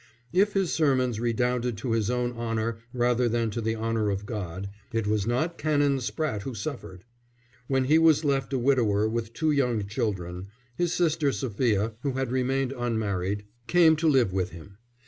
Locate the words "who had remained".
12.01-12.71